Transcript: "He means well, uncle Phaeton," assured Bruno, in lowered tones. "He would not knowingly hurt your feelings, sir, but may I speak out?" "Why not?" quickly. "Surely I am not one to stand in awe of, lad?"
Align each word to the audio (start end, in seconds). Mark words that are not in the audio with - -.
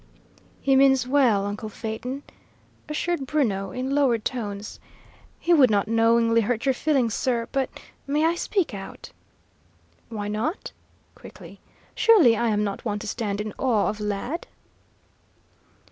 "He 0.59 0.75
means 0.75 1.07
well, 1.07 1.45
uncle 1.45 1.69
Phaeton," 1.69 2.23
assured 2.89 3.27
Bruno, 3.27 3.69
in 3.69 3.93
lowered 3.93 4.25
tones. 4.25 4.79
"He 5.39 5.53
would 5.53 5.69
not 5.69 5.87
knowingly 5.87 6.41
hurt 6.41 6.65
your 6.65 6.73
feelings, 6.73 7.13
sir, 7.13 7.47
but 7.51 7.69
may 8.07 8.25
I 8.25 8.33
speak 8.33 8.73
out?" 8.73 9.11
"Why 10.09 10.27
not?" 10.27 10.71
quickly. 11.13 11.59
"Surely 11.93 12.35
I 12.35 12.47
am 12.47 12.63
not 12.63 12.83
one 12.83 12.97
to 12.97 13.07
stand 13.07 13.39
in 13.39 13.53
awe 13.59 13.89
of, 13.89 13.99
lad?" 13.99 14.47